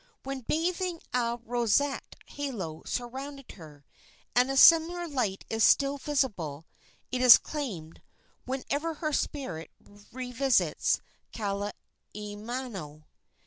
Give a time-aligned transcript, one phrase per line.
[0.23, 3.85] When bathing a roseate halo surrounded her,
[4.35, 6.65] and a similar light is still visible,
[7.11, 8.01] it is claimed,
[8.45, 9.69] whenever her spirit
[10.11, 11.01] revisits
[11.35, 13.03] Kahaiamano.